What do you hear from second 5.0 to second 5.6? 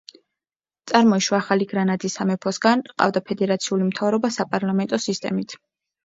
სისტემით.